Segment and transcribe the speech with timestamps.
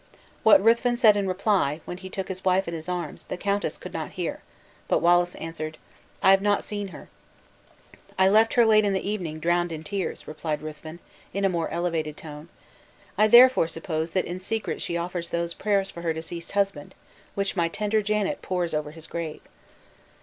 [0.41, 3.77] What Ruthven said in reply, when he took his wife in his arms, the countess
[3.77, 4.41] could not hear;
[4.87, 5.77] but Wallace answered,
[6.23, 7.07] "I have not seen her."
[8.17, 10.97] "I left her late in the evening drowned in tears," replied Ruthven,
[11.35, 12.49] in a more elevated tone,
[13.15, 16.95] "I therefore suppose that in secret she offers those prayers for her deceased husband,
[17.35, 19.41] which my tender Janet pours over his grave."